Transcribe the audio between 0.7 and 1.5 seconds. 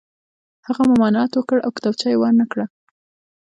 ممانعت